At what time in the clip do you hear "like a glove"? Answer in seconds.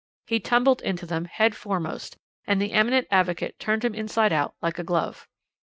4.59-5.27